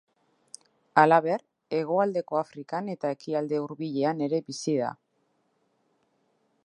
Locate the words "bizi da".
4.49-4.91